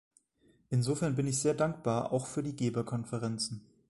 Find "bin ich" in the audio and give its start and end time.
1.15-1.37